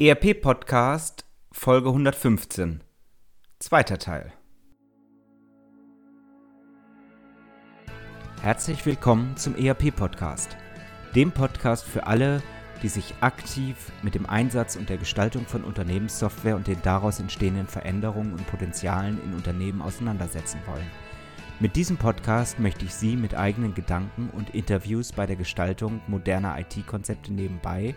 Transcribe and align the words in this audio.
ERP 0.00 0.40
Podcast 0.40 1.24
Folge 1.50 1.88
115. 1.88 2.84
Zweiter 3.58 3.98
Teil. 3.98 4.32
Herzlich 8.40 8.86
willkommen 8.86 9.36
zum 9.36 9.56
ERP 9.56 9.92
Podcast, 9.96 10.56
dem 11.16 11.32
Podcast 11.32 11.84
für 11.84 12.06
alle, 12.06 12.44
die 12.80 12.88
sich 12.88 13.12
aktiv 13.22 13.90
mit 14.04 14.14
dem 14.14 14.26
Einsatz 14.26 14.76
und 14.76 14.88
der 14.88 14.98
Gestaltung 14.98 15.46
von 15.46 15.64
Unternehmenssoftware 15.64 16.54
und 16.54 16.68
den 16.68 16.80
daraus 16.82 17.18
entstehenden 17.18 17.66
Veränderungen 17.66 18.34
und 18.34 18.46
Potenzialen 18.46 19.20
in 19.24 19.34
Unternehmen 19.34 19.82
auseinandersetzen 19.82 20.60
wollen. 20.66 20.88
Mit 21.58 21.74
diesem 21.74 21.96
Podcast 21.96 22.60
möchte 22.60 22.84
ich 22.84 22.94
Sie 22.94 23.16
mit 23.16 23.34
eigenen 23.34 23.74
Gedanken 23.74 24.30
und 24.30 24.54
Interviews 24.54 25.10
bei 25.10 25.26
der 25.26 25.34
Gestaltung 25.34 26.00
moderner 26.06 26.56
IT-Konzepte 26.56 27.32
nebenbei 27.32 27.96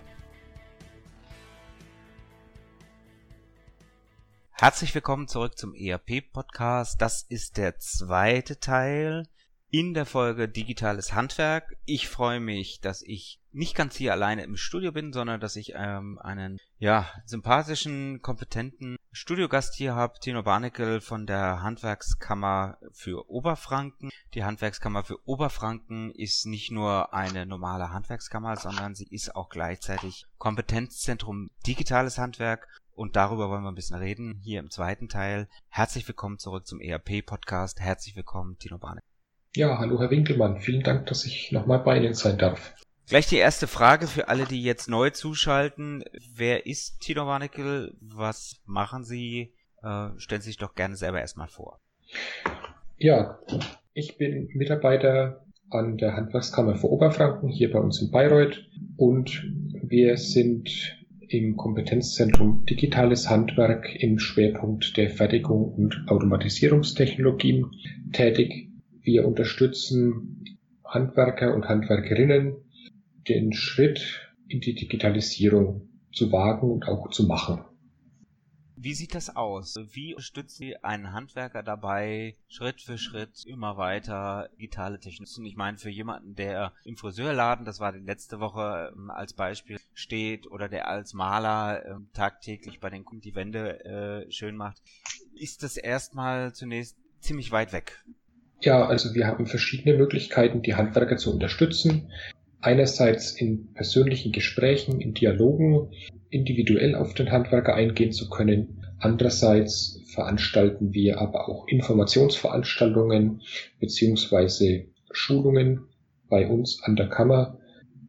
Herzlich 4.61 4.93
willkommen 4.93 5.27
zurück 5.27 5.57
zum 5.57 5.73
ERP-Podcast. 5.73 7.01
Das 7.01 7.23
ist 7.23 7.57
der 7.57 7.79
zweite 7.79 8.59
Teil 8.59 9.27
in 9.71 9.95
der 9.95 10.05
Folge 10.05 10.47
Digitales 10.47 11.13
Handwerk. 11.13 11.75
Ich 11.85 12.07
freue 12.07 12.39
mich, 12.39 12.79
dass 12.79 13.01
ich 13.01 13.39
nicht 13.51 13.73
ganz 13.73 13.95
hier 13.95 14.11
alleine 14.11 14.43
im 14.43 14.57
Studio 14.57 14.91
bin, 14.91 15.13
sondern 15.13 15.41
dass 15.41 15.55
ich 15.55 15.73
ähm, 15.75 16.19
einen 16.19 16.59
ja 16.77 17.09
sympathischen, 17.25 18.21
kompetenten 18.21 18.97
Studiogast 19.11 19.73
hier 19.73 19.95
habe, 19.95 20.19
Tino 20.19 20.43
Barnickel 20.43 21.01
von 21.01 21.25
der 21.25 21.63
Handwerkskammer 21.63 22.77
für 22.91 23.31
Oberfranken. 23.31 24.11
Die 24.35 24.43
Handwerkskammer 24.43 25.03
für 25.03 25.27
Oberfranken 25.27 26.11
ist 26.11 26.45
nicht 26.45 26.69
nur 26.69 27.15
eine 27.15 27.47
normale 27.47 27.91
Handwerkskammer, 27.91 28.57
sondern 28.57 28.93
sie 28.93 29.07
ist 29.09 29.35
auch 29.35 29.49
gleichzeitig 29.49 30.27
Kompetenzzentrum 30.37 31.49
Digitales 31.65 32.19
Handwerk 32.19 32.67
und 32.95 33.15
darüber 33.15 33.49
wollen 33.49 33.63
wir 33.63 33.71
ein 33.71 33.75
bisschen 33.75 33.97
reden 33.97 34.39
hier 34.43 34.59
im 34.59 34.69
zweiten 34.69 35.09
Teil. 35.09 35.47
Herzlich 35.69 36.07
willkommen 36.07 36.37
zurück 36.37 36.67
zum 36.67 36.79
ERP-Podcast. 36.79 37.79
Herzlich 37.79 38.15
willkommen, 38.15 38.57
Tino 38.57 38.77
Barne. 38.77 39.01
Ja, 39.55 39.77
hallo 39.79 39.99
Herr 39.99 40.09
Winkelmann. 40.09 40.61
Vielen 40.61 40.83
Dank, 40.83 41.07
dass 41.07 41.25
ich 41.25 41.51
nochmal 41.51 41.79
bei 41.79 41.97
Ihnen 41.97 42.13
sein 42.13 42.37
darf. 42.37 42.73
Gleich 43.07 43.27
die 43.27 43.37
erste 43.37 43.67
Frage 43.67 44.07
für 44.07 44.29
alle, 44.29 44.45
die 44.45 44.63
jetzt 44.63 44.87
neu 44.87 45.09
zuschalten. 45.09 46.03
Wer 46.33 46.65
ist 46.65 47.01
Tino 47.01 47.25
Warneckel? 47.25 47.97
Was 47.99 48.61
machen 48.65 49.03
Sie? 49.03 49.53
Äh, 49.83 50.09
stellen 50.17 50.41
Sie 50.41 50.49
sich 50.49 50.57
doch 50.57 50.75
gerne 50.75 50.95
selber 50.95 51.19
erstmal 51.19 51.49
vor. 51.49 51.79
Ja, 52.97 53.39
ich 53.93 54.17
bin 54.17 54.49
Mitarbeiter 54.53 55.43
an 55.69 55.97
der 55.97 56.15
Handwerkskammer 56.15 56.75
für 56.75 56.89
Oberfranken 56.89 57.49
hier 57.49 57.71
bei 57.71 57.79
uns 57.79 58.01
in 58.01 58.11
Bayreuth 58.11 58.65
und 58.97 59.43
wir 59.81 60.17
sind 60.17 60.97
im 61.33 61.55
Kompetenzzentrum 61.55 62.65
Digitales 62.65 63.29
Handwerk 63.29 63.95
im 63.95 64.19
Schwerpunkt 64.19 64.97
der 64.97 65.09
Fertigung 65.09 65.73
und 65.73 66.05
Automatisierungstechnologien 66.07 67.71
tätig. 68.11 68.69
Wir 69.01 69.25
unterstützen 69.25 70.43
Handwerker 70.83 71.55
und 71.55 71.69
Handwerkerinnen, 71.69 72.55
den 73.27 73.53
Schritt 73.53 74.31
in 74.47 74.59
die 74.59 74.75
Digitalisierung 74.75 75.87
zu 76.11 76.31
wagen 76.31 76.69
und 76.69 76.87
auch 76.87 77.09
zu 77.09 77.25
machen. 77.25 77.61
Wie 78.83 78.95
sieht 78.95 79.13
das 79.13 79.35
aus? 79.35 79.75
Wie 79.91 80.15
unterstützen 80.15 80.57
Sie 80.57 80.83
einen 80.83 81.13
Handwerker 81.13 81.61
dabei, 81.61 82.35
Schritt 82.47 82.81
für 82.81 82.97
Schritt 82.97 83.45
immer 83.45 83.77
weiter 83.77 84.49
digitale 84.57 84.99
Technologien? 84.99 85.45
Ich 85.45 85.55
meine, 85.55 85.77
für 85.77 85.91
jemanden, 85.91 86.33
der 86.33 86.73
im 86.83 86.97
Friseurladen, 86.97 87.63
das 87.63 87.79
war 87.79 87.91
die 87.91 87.99
letzte 87.99 88.39
Woche 88.39 88.91
ähm, 88.95 89.11
als 89.11 89.33
Beispiel, 89.33 89.77
steht 89.93 90.49
oder 90.49 90.67
der 90.67 90.87
als 90.87 91.13
Maler 91.13 91.85
ähm, 91.85 92.09
tagtäglich 92.13 92.79
bei 92.79 92.89
den 92.89 93.05
Kunden 93.05 93.21
die 93.21 93.35
Wände 93.35 93.85
äh, 93.85 94.31
schön 94.31 94.57
macht, 94.57 94.81
ist 95.35 95.61
das 95.61 95.77
erstmal 95.77 96.53
zunächst 96.53 96.97
ziemlich 97.19 97.51
weit 97.51 97.73
weg. 97.73 98.03
Ja, 98.61 98.87
also 98.87 99.13
wir 99.13 99.27
haben 99.27 99.45
verschiedene 99.45 99.95
Möglichkeiten, 99.95 100.63
die 100.63 100.73
Handwerker 100.73 101.17
zu 101.17 101.31
unterstützen. 101.31 102.11
Einerseits 102.61 103.31
in 103.31 103.73
persönlichen 103.73 104.31
Gesprächen, 104.31 105.01
in 105.01 105.13
Dialogen, 105.13 105.89
individuell 106.29 106.95
auf 106.95 107.13
den 107.15 107.31
Handwerker 107.31 107.73
eingehen 107.73 108.11
zu 108.11 108.29
können. 108.29 108.83
Andererseits 108.99 109.99
veranstalten 110.13 110.93
wir 110.93 111.19
aber 111.19 111.49
auch 111.49 111.67
Informationsveranstaltungen 111.67 113.41
beziehungsweise 113.79 114.85
Schulungen 115.11 115.87
bei 116.29 116.47
uns 116.47 116.81
an 116.83 116.95
der 116.95 117.09
Kammer 117.09 117.57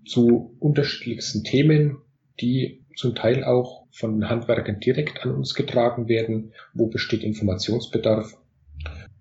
zu 0.04 0.54
unterschiedlichsten 0.60 1.44
Themen, 1.44 1.98
die 2.40 2.84
zum 2.96 3.14
Teil 3.14 3.44
auch 3.44 3.86
von 3.90 4.28
Handwerkern 4.28 4.80
direkt 4.80 5.24
an 5.24 5.34
uns 5.34 5.54
getragen 5.54 6.08
werden, 6.08 6.52
wo 6.74 6.88
besteht 6.88 7.22
Informationsbedarf. 7.22 8.36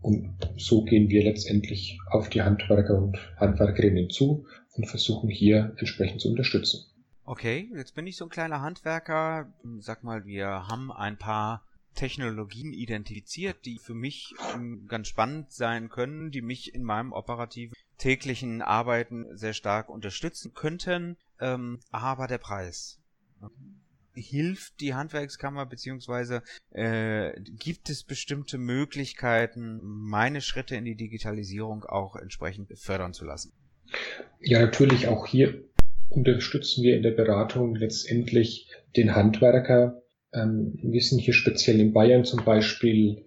Und 0.01 0.33
so 0.57 0.83
gehen 0.83 1.09
wir 1.09 1.23
letztendlich 1.23 1.99
auf 2.09 2.29
die 2.29 2.41
Handwerker 2.41 2.97
und 2.97 3.17
Handwerkerinnen 3.37 4.09
zu 4.09 4.45
und 4.73 4.87
versuchen 4.87 5.29
hier 5.29 5.75
entsprechend 5.77 6.21
zu 6.21 6.29
unterstützen. 6.29 6.85
Okay, 7.23 7.69
jetzt 7.75 7.95
bin 7.95 8.07
ich 8.07 8.17
so 8.17 8.25
ein 8.25 8.29
kleiner 8.29 8.61
Handwerker. 8.61 9.53
Sag 9.79 10.03
mal, 10.03 10.25
wir 10.25 10.67
haben 10.67 10.91
ein 10.91 11.17
paar 11.17 11.63
Technologien 11.93 12.73
identifiziert, 12.73 13.65
die 13.65 13.77
für 13.77 13.93
mich 13.93 14.33
ähm, 14.53 14.87
ganz 14.87 15.07
spannend 15.07 15.51
sein 15.51 15.89
können, 15.89 16.31
die 16.31 16.41
mich 16.41 16.73
in 16.73 16.83
meinem 16.83 17.11
operativen 17.11 17.75
täglichen 17.97 18.61
Arbeiten 18.61 19.37
sehr 19.37 19.53
stark 19.53 19.89
unterstützen 19.89 20.53
könnten. 20.53 21.17
Ähm, 21.39 21.79
aber 21.91 22.27
der 22.27 22.37
Preis. 22.37 22.99
Hilft 24.13 24.81
die 24.81 24.93
Handwerkskammer 24.93 25.65
beziehungsweise 25.65 26.43
äh, 26.71 27.39
gibt 27.41 27.89
es 27.89 28.03
bestimmte 28.03 28.57
Möglichkeiten, 28.57 29.79
meine 29.81 30.41
Schritte 30.41 30.75
in 30.75 30.85
die 30.85 30.95
Digitalisierung 30.95 31.85
auch 31.85 32.15
entsprechend 32.15 32.77
fördern 32.77 33.13
zu 33.13 33.25
lassen? 33.25 33.53
Ja, 34.39 34.59
natürlich 34.59 35.07
auch 35.07 35.27
hier 35.27 35.63
unterstützen 36.09 36.83
wir 36.83 36.95
in 36.95 37.03
der 37.03 37.11
Beratung 37.11 37.75
letztendlich 37.75 38.67
den 38.95 39.15
Handwerker. 39.15 40.01
Ähm, 40.33 40.77
wir 40.81 41.01
sind 41.01 41.19
hier 41.19 41.33
speziell 41.33 41.79
in 41.79 41.93
Bayern 41.93 42.25
zum 42.25 42.43
Beispiel, 42.43 43.25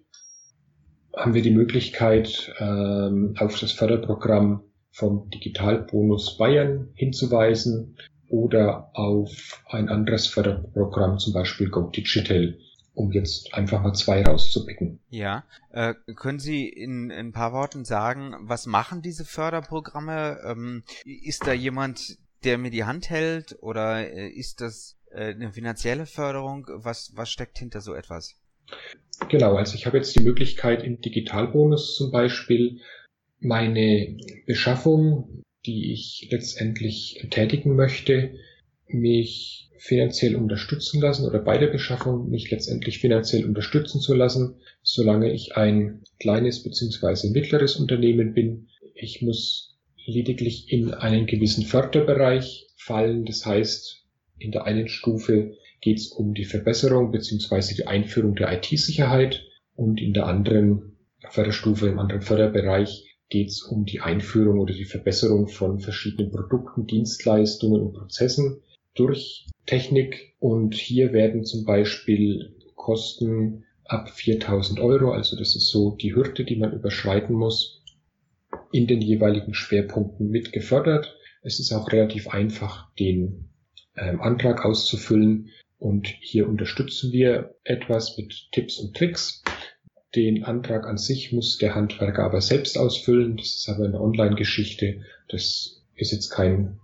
haben 1.15 1.33
wir 1.33 1.41
die 1.41 1.51
Möglichkeit, 1.51 2.53
ähm, 2.59 3.35
auf 3.37 3.59
das 3.59 3.71
Förderprogramm 3.71 4.63
vom 4.91 5.29
Digitalbonus 5.29 6.37
Bayern 6.37 6.89
hinzuweisen 6.95 7.97
oder 8.29 8.91
auf 8.93 9.63
ein 9.69 9.89
anderes 9.89 10.27
Förderprogramm, 10.27 11.19
zum 11.19 11.33
Beispiel 11.33 11.69
Go 11.69 11.89
Digital, 11.89 12.57
um 12.95 13.11
jetzt 13.11 13.53
einfach 13.53 13.81
mal 13.81 13.93
zwei 13.93 14.23
rauszupicken. 14.23 14.99
Ja, 15.09 15.43
äh, 15.71 15.93
können 16.15 16.39
Sie 16.39 16.67
in, 16.67 17.11
in 17.11 17.27
ein 17.27 17.31
paar 17.31 17.53
Worten 17.53 17.85
sagen, 17.85 18.35
was 18.41 18.65
machen 18.65 19.01
diese 19.01 19.25
Förderprogramme? 19.25 20.39
Ähm, 20.45 20.83
ist 21.03 21.45
da 21.45 21.53
jemand, 21.53 22.17
der 22.43 22.57
mir 22.57 22.71
die 22.71 22.85
Hand 22.85 23.09
hält 23.09 23.57
oder 23.61 24.09
äh, 24.09 24.27
ist 24.29 24.61
das 24.61 24.97
äh, 25.11 25.33
eine 25.33 25.51
finanzielle 25.51 26.05
Förderung? 26.05 26.67
Was, 26.69 27.11
was 27.15 27.29
steckt 27.29 27.59
hinter 27.59 27.81
so 27.81 27.93
etwas? 27.93 28.35
Genau, 29.29 29.55
also 29.55 29.75
ich 29.75 29.85
habe 29.85 29.97
jetzt 29.97 30.15
die 30.15 30.23
Möglichkeit 30.23 30.83
im 30.83 30.99
Digitalbonus 30.99 31.95
zum 31.95 32.11
Beispiel 32.11 32.79
meine 33.39 34.17
Beschaffung, 34.45 35.43
die 35.65 35.93
ich 35.93 36.27
letztendlich 36.31 37.27
tätigen 37.29 37.75
möchte, 37.75 38.35
mich 38.87 39.69
finanziell 39.77 40.35
unterstützen 40.35 41.01
lassen 41.01 41.25
oder 41.25 41.39
bei 41.39 41.57
der 41.57 41.67
Beschaffung 41.67 42.29
mich 42.29 42.49
letztendlich 42.49 42.99
finanziell 42.99 43.45
unterstützen 43.45 43.99
zu 43.99 44.13
lassen, 44.13 44.55
solange 44.81 45.31
ich 45.31 45.55
ein 45.55 46.01
kleines 46.19 46.63
bzw. 46.63 47.29
mittleres 47.29 47.75
Unternehmen 47.75 48.33
bin. 48.33 48.67
Ich 48.93 49.21
muss 49.21 49.75
lediglich 50.05 50.71
in 50.71 50.93
einen 50.93 51.25
gewissen 51.25 51.65
Förderbereich 51.65 52.67
fallen. 52.77 53.25
Das 53.25 53.45
heißt, 53.45 54.03
in 54.39 54.51
der 54.51 54.65
einen 54.65 54.87
Stufe 54.87 55.55
geht 55.81 55.99
es 55.99 56.07
um 56.07 56.33
die 56.33 56.45
Verbesserung 56.45 57.11
bzw. 57.11 57.75
die 57.75 57.87
Einführung 57.87 58.35
der 58.35 58.53
IT-Sicherheit 58.53 59.43
und 59.75 60.01
in 60.01 60.13
der 60.13 60.27
anderen 60.27 60.97
Förderstufe, 61.29 61.87
im 61.87 61.99
anderen 61.99 62.21
Förderbereich 62.21 63.17
geht 63.29 63.49
es 63.49 63.63
um 63.63 63.85
die 63.85 64.01
Einführung 64.01 64.59
oder 64.59 64.73
die 64.73 64.85
Verbesserung 64.85 65.47
von 65.47 65.79
verschiedenen 65.79 66.31
Produkten, 66.31 66.85
Dienstleistungen 66.85 67.81
und 67.81 67.93
Prozessen 67.93 68.61
durch 68.95 69.47
Technik. 69.65 70.35
Und 70.39 70.73
hier 70.73 71.13
werden 71.13 71.43
zum 71.43 71.65
Beispiel 71.65 72.55
Kosten 72.75 73.65
ab 73.85 74.09
4000 74.09 74.79
Euro. 74.79 75.11
Also 75.11 75.37
das 75.37 75.55
ist 75.55 75.69
so 75.69 75.95
die 75.95 76.15
Hürde, 76.15 76.43
die 76.43 76.55
man 76.55 76.73
überschreiten 76.73 77.35
muss, 77.35 77.83
in 78.71 78.87
den 78.87 79.01
jeweiligen 79.01 79.53
Schwerpunkten 79.53 80.29
mit 80.29 80.51
gefördert. 80.51 81.15
Es 81.41 81.59
ist 81.59 81.71
auch 81.71 81.91
relativ 81.91 82.27
einfach, 82.27 82.91
den 82.95 83.49
ähm, 83.95 84.21
Antrag 84.21 84.65
auszufüllen. 84.65 85.49
Und 85.77 86.07
hier 86.07 86.47
unterstützen 86.47 87.11
wir 87.11 87.55
etwas 87.63 88.17
mit 88.17 88.47
Tipps 88.51 88.79
und 88.79 88.95
Tricks. 88.95 89.43
Den 90.15 90.43
Antrag 90.43 90.87
an 90.87 90.97
sich 90.97 91.33
muss 91.33 91.57
der 91.57 91.75
Handwerker 91.75 92.23
aber 92.23 92.41
selbst 92.41 92.77
ausfüllen. 92.77 93.37
Das 93.37 93.47
ist 93.47 93.69
aber 93.69 93.85
eine 93.85 93.99
Online-Geschichte. 93.99 95.01
Das 95.29 95.83
ist 95.95 96.11
jetzt 96.11 96.29
kein, 96.29 96.79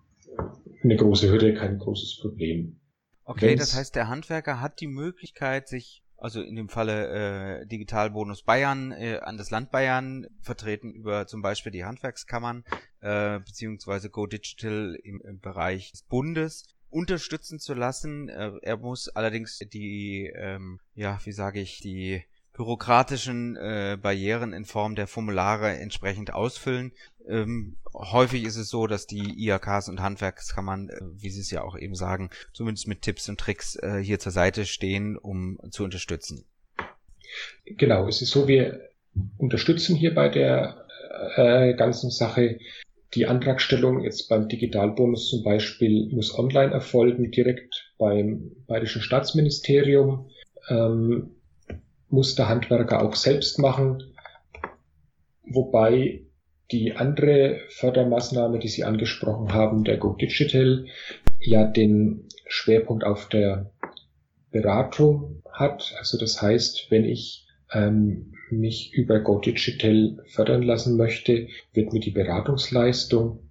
eine 0.84 0.96
große 0.96 1.30
Hürde, 1.30 1.54
kein 1.54 1.78
großes 1.78 2.20
Problem. 2.22 2.80
Okay, 3.24 3.52
Wenn's, 3.52 3.62
das 3.62 3.76
heißt, 3.76 3.96
der 3.96 4.08
Handwerker 4.08 4.60
hat 4.60 4.82
die 4.82 4.88
Möglichkeit, 4.88 5.68
sich 5.68 6.04
also 6.18 6.42
in 6.42 6.56
dem 6.56 6.70
Falle 6.70 7.62
äh, 7.62 7.66
Digitalbonus 7.66 8.44
Bayern 8.44 8.92
äh, 8.92 9.20
an 9.24 9.38
das 9.38 9.50
Land 9.50 9.72
Bayern 9.72 10.28
vertreten 10.40 10.92
über 10.92 11.26
zum 11.26 11.42
Beispiel 11.42 11.72
die 11.72 11.84
Handwerkskammern 11.84 12.64
äh, 13.00 13.40
beziehungsweise 13.40 14.12
Go 14.12 14.28
Digital 14.28 14.96
im, 15.04 15.20
im 15.22 15.40
Bereich 15.40 15.92
des 15.92 16.04
Bundes 16.04 16.66
unterstützen 16.90 17.58
zu 17.58 17.74
lassen. 17.74 18.30
Äh, 18.30 18.52
er 18.62 18.78
muss 18.78 19.10
allerdings 19.10 19.58
die, 19.74 20.32
ähm, 20.36 20.80
ja, 20.94 21.20
wie 21.24 21.32
sage 21.32 21.60
ich, 21.60 21.80
die 21.80 22.24
bürokratischen 22.54 23.56
äh, 23.56 23.98
Barrieren 24.02 24.54
in 24.54 24.66
Form 24.66 24.96
der 24.96 25.08
Formulare 25.08 25.78
entsprechend 25.78 26.34
ausfüllen. 26.34 26.92
Ähm, 27.28 27.78
häufig 27.94 28.44
ist 28.44 28.58
es 28.58 28.70
so, 28.70 28.88
dass 28.88 29.08
die 29.08 29.46
IAKs 29.46 29.90
und 29.90 30.02
Handwerkskammern, 30.02 30.90
äh, 30.90 31.00
wie 31.18 31.30
Sie 31.30 31.42
es 31.42 31.52
ja 31.52 31.64
auch 31.64 31.78
eben 31.78 31.96
sagen, 31.96 32.30
zumindest 32.54 32.88
mit 32.88 33.02
Tipps 33.02 33.30
und 33.30 33.40
Tricks 33.40 33.76
äh, 33.76 34.00
hier 34.04 34.20
zur 34.20 34.32
Seite 34.32 34.66
stehen, 34.66 35.18
um 35.18 35.60
zu 35.72 35.84
unterstützen. 35.84 36.46
Genau, 37.66 38.08
es 38.08 38.22
ist 38.22 38.32
so, 38.32 38.48
wir 38.48 38.90
unterstützen 39.38 39.96
hier 39.96 40.14
bei 40.14 40.30
der 40.30 40.86
äh, 41.36 41.74
ganzen 41.74 42.10
Sache. 42.10 42.60
Die 43.14 43.26
Antragstellung 43.28 44.02
jetzt 44.04 44.30
beim 44.30 44.48
Digitalbonus 44.48 45.30
zum 45.30 45.44
Beispiel 45.44 46.10
muss 46.14 46.38
online 46.38 46.72
erfolgen, 46.72 47.32
direkt 47.32 47.94
beim 47.98 48.52
Bayerischen 48.68 49.02
Staatsministerium. 49.02 50.30
Ähm, 50.70 51.32
muss 52.12 52.36
der 52.36 52.50
Handwerker 52.50 53.02
auch 53.02 53.16
selbst 53.16 53.60
machen, 53.60 54.04
wobei 55.44 56.22
die 56.72 56.94
andere 56.94 57.60
Fördermaßnahme, 57.70 58.60
die 58.60 58.70
Sie 58.70 58.84
angesprochen 58.84 59.54
haben, 59.54 59.84
der 59.84 59.98
Go 59.98 60.14
Digital, 60.14 60.86
ja 61.40 61.66
den 61.66 62.28
Schwerpunkt 62.48 63.04
auf 63.04 63.28
der 63.28 63.72
Beratung 64.52 65.42
hat. 65.52 65.94
Also 65.98 66.18
das 66.18 66.42
heißt, 66.42 66.88
wenn 66.90 67.06
ich 67.06 67.48
ähm, 67.74 68.34
mich 68.50 68.94
über 68.94 69.20
Go 69.20 69.40
Digital 69.40 70.18
fördern 70.28 70.62
lassen 70.62 70.98
möchte, 70.98 71.48
wird 71.74 71.94
mir 71.94 72.00
die 72.00 72.12
Beratungsleistung 72.12 73.50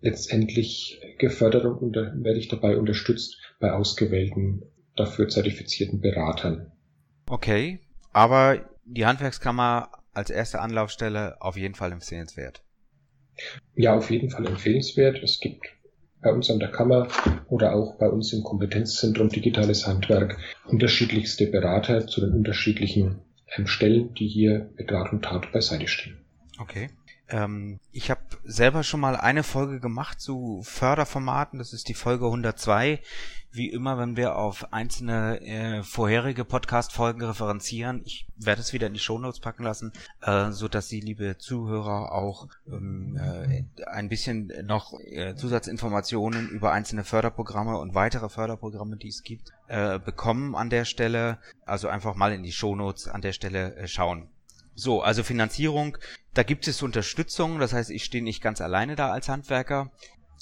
letztendlich 0.00 1.00
gefördert 1.18 1.64
und 1.64 1.96
werde 1.96 2.38
ich 2.38 2.48
dabei 2.48 2.76
unterstützt 2.76 3.38
bei 3.60 3.72
ausgewählten, 3.72 4.62
dafür 4.96 5.28
zertifizierten 5.28 6.00
Beratern. 6.00 6.72
Okay, 7.28 7.80
aber 8.12 8.68
die 8.84 9.06
Handwerkskammer 9.06 9.90
als 10.12 10.30
erste 10.30 10.60
Anlaufstelle 10.60 11.36
auf 11.40 11.56
jeden 11.56 11.74
Fall 11.74 11.92
empfehlenswert. 11.92 12.62
Ja, 13.74 13.94
auf 13.94 14.10
jeden 14.10 14.30
Fall 14.30 14.46
empfehlenswert. 14.46 15.22
Es 15.22 15.38
gibt 15.38 15.66
bei 16.20 16.32
uns 16.32 16.50
an 16.50 16.58
der 16.58 16.70
Kammer 16.70 17.08
oder 17.48 17.74
auch 17.74 17.96
bei 17.98 18.08
uns 18.08 18.32
im 18.32 18.42
Kompetenzzentrum 18.42 19.28
Digitales 19.28 19.86
Handwerk 19.86 20.36
unterschiedlichste 20.66 21.46
Berater 21.46 22.06
zu 22.06 22.20
den 22.20 22.32
unterschiedlichen 22.32 23.20
ähm, 23.56 23.66
Stellen, 23.66 24.14
die 24.14 24.26
hier 24.26 24.70
mit 24.76 24.90
Rat 24.90 25.12
und 25.12 25.24
Tat 25.24 25.52
beiseite 25.52 25.86
stehen. 25.86 26.18
Okay. 26.58 26.90
Ähm, 27.28 27.80
ich 27.92 28.10
habe 28.10 28.20
selber 28.44 28.82
schon 28.82 29.00
mal 29.00 29.16
eine 29.16 29.42
Folge 29.42 29.80
gemacht 29.80 30.20
zu 30.20 30.62
Förderformaten. 30.64 31.58
Das 31.58 31.72
ist 31.72 31.88
die 31.88 31.94
Folge 31.94 32.26
102 32.26 33.00
wie 33.50 33.70
immer, 33.70 33.98
wenn 33.98 34.16
wir 34.16 34.36
auf 34.36 34.72
einzelne 34.72 35.40
äh, 35.40 35.82
vorherige 35.82 36.44
Podcast-Folgen 36.44 37.22
referenzieren, 37.22 38.02
ich 38.04 38.26
werde 38.36 38.60
es 38.60 38.72
wieder 38.72 38.86
in 38.86 38.92
die 38.92 39.00
Shownotes 39.00 39.40
packen 39.40 39.64
lassen, 39.64 39.92
äh, 40.20 40.50
so 40.50 40.68
dass 40.68 40.88
Sie, 40.88 41.00
liebe 41.00 41.38
Zuhörer, 41.38 42.12
auch 42.12 42.48
ähm, 42.70 43.16
äh, 43.16 43.64
ein 43.86 44.08
bisschen 44.08 44.52
noch 44.64 44.92
äh, 45.00 45.34
Zusatzinformationen 45.34 46.50
über 46.50 46.72
einzelne 46.72 47.04
Förderprogramme 47.04 47.78
und 47.78 47.94
weitere 47.94 48.28
Förderprogramme, 48.28 48.96
die 48.96 49.08
es 49.08 49.22
gibt, 49.22 49.52
äh, 49.68 49.98
bekommen 49.98 50.54
an 50.54 50.70
der 50.70 50.84
Stelle. 50.84 51.38
Also 51.64 51.88
einfach 51.88 52.14
mal 52.14 52.32
in 52.32 52.42
die 52.42 52.52
Shownotes 52.52 53.08
an 53.08 53.22
der 53.22 53.32
Stelle 53.32 53.74
äh, 53.76 53.88
schauen. 53.88 54.28
So, 54.78 55.02
also 55.02 55.24
Finanzierung, 55.24 55.98
da 56.34 56.44
gibt 56.44 56.68
es 56.68 56.82
Unterstützung, 56.82 57.58
das 57.58 57.72
heißt, 57.72 57.90
ich 57.90 58.04
stehe 58.04 58.22
nicht 58.22 58.40
ganz 58.40 58.60
alleine 58.60 58.94
da 58.94 59.10
als 59.10 59.28
Handwerker. 59.28 59.90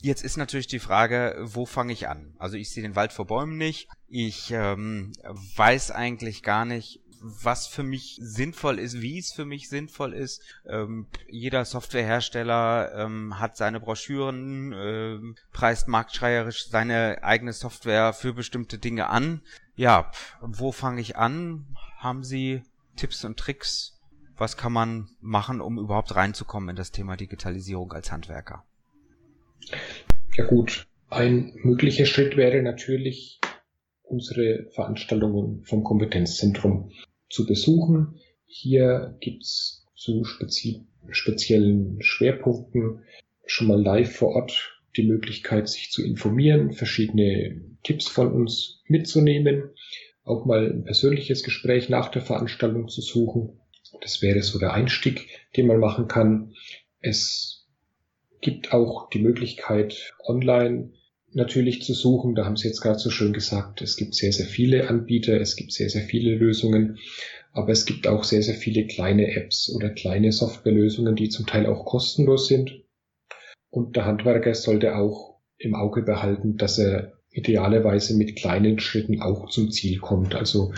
Jetzt 0.03 0.23
ist 0.23 0.37
natürlich 0.37 0.67
die 0.67 0.79
Frage, 0.79 1.39
wo 1.41 1.65
fange 1.65 1.95
ich 1.95 2.07
an? 2.07 2.35
Also 2.39 2.59
ich 2.59 2.71
sehe 2.71 2.83
den 2.83 2.97
Wald 2.97 3.15
vor 3.15 3.27
Bäumen 3.27 3.57
nicht. 3.57 3.89
Ich 4.09 4.51
ähm, 4.51 5.13
weiß 5.57 5.91
eigentlich 5.91 6.43
gar 6.43 6.67
nicht, 6.67 7.01
was 7.23 7.67
für 7.67 7.83
mich 7.83 8.19
sinnvoll 8.21 8.79
ist, 8.79 9.01
wie 9.01 9.19
es 9.19 9.33
für 9.33 9.47
mich 9.47 9.71
sinnvoll 9.71 10.13
ist. 10.13 10.43
Ähm, 10.69 11.07
jeder 11.31 11.65
Softwarehersteller 11.65 12.93
ähm, 12.95 13.41
hat 13.41 13.57
seine 13.57 13.81
Broschüren, 13.81 14.75
äh, 14.75 15.19
preist 15.55 15.89
marktschreierisch 15.89 16.69
seine 16.69 17.25
eigene 17.25 17.55
Software 17.55 18.13
für 18.13 18.35
bestimmte 18.35 18.77
Dinge 18.77 19.09
an. 19.09 19.41
Ja, 19.77 20.11
wo 20.43 20.73
fange 20.73 21.01
ich 21.01 21.17
an? 21.17 21.75
Haben 21.97 22.23
Sie 22.23 22.63
Tipps 22.97 23.25
und 23.25 23.39
Tricks? 23.39 23.96
Was 24.39 24.57
kann 24.57 24.73
man 24.73 25.09
machen, 25.21 25.61
um 25.61 25.79
überhaupt 25.79 26.15
reinzukommen 26.15 26.71
in 26.71 26.77
das 26.77 26.93
Thema 26.93 27.17
Digitalisierung 27.17 27.93
als 27.93 28.13
Handwerker? 28.13 28.65
Ja 30.37 30.45
gut, 30.45 30.87
ein 31.09 31.53
möglicher 31.63 32.05
Schritt 32.05 32.37
wäre 32.37 32.63
natürlich, 32.63 33.41
unsere 34.03 34.67
Veranstaltungen 34.75 35.65
vom 35.65 35.83
Kompetenzzentrum 35.83 36.93
zu 37.31 37.47
besuchen. 37.47 38.21
Hier 38.45 39.17
gibt's 39.21 39.87
zu 39.95 40.25
spezi 40.25 40.87
speziellen 41.11 42.03
Schwerpunkten 42.03 43.05
schon 43.47 43.69
mal 43.69 43.81
live 43.81 44.15
vor 44.15 44.35
Ort 44.35 44.83
die 44.97 45.05
Möglichkeit, 45.05 45.69
sich 45.69 45.91
zu 45.91 46.05
informieren, 46.05 46.73
verschiedene 46.73 47.61
Tipps 47.83 48.09
von 48.09 48.33
uns 48.33 48.83
mitzunehmen, 48.89 49.71
auch 50.25 50.45
mal 50.45 50.71
ein 50.71 50.85
persönliches 50.85 51.43
Gespräch 51.45 51.89
nach 51.89 52.09
der 52.09 52.23
Veranstaltung 52.23 52.89
zu 52.89 53.01
suchen. 53.01 53.61
Das 54.01 54.23
wäre 54.23 54.43
so 54.43 54.59
der 54.59 54.73
Einstieg, 54.73 55.29
den 55.57 55.67
man 55.67 55.79
machen 55.79 56.09
kann. 56.09 56.55
Es 57.01 57.67
gibt 58.41 58.73
auch 58.73 59.09
die 59.11 59.21
Möglichkeit, 59.21 60.15
online 60.25 60.93
natürlich 61.33 61.83
zu 61.83 61.93
suchen. 61.95 62.35
Da 62.35 62.45
haben 62.45 62.57
Sie 62.57 62.69
jetzt 62.69 62.81
gerade 62.81 62.99
so 62.99 63.11
schön 63.11 63.33
gesagt, 63.33 63.83
es 63.83 63.97
gibt 63.97 64.15
sehr, 64.15 64.33
sehr 64.33 64.47
viele 64.47 64.89
Anbieter, 64.89 65.41
es 65.41 65.57
gibt 65.57 65.73
sehr, 65.73 65.91
sehr 65.91 66.03
viele 66.03 66.35
Lösungen, 66.35 66.99
aber 67.53 67.71
es 67.73 67.87
gibt 67.87 68.07
auch 68.07 68.25
sehr, 68.25 68.43
sehr 68.43 68.55
viele 68.55 68.87
kleine 68.87 69.35
Apps 69.35 69.71
oder 69.75 69.91
kleine 69.91 70.33
Softwarelösungen, 70.33 71.17
die 71.17 71.29
zum 71.29 71.47
Teil 71.47 71.67
auch 71.67 71.85
kostenlos 71.85 72.49
sind. 72.49 72.83
Und 73.71 73.97
der 73.97 74.07
Handwerker 74.07 74.55
sollte 74.55 74.97
auch 74.97 75.41
im 75.59 75.75
Auge 75.75 76.03
behalten, 76.03 76.57
dass 76.57 76.79
er 76.79 77.13
idealerweise 77.31 78.17
mit 78.17 78.37
kleinen 78.37 78.79
Schritten 78.79 79.21
auch 79.21 79.51
zum 79.51 79.71
Ziel 79.71 79.99
kommt. 79.99 80.35
Also 80.35 80.73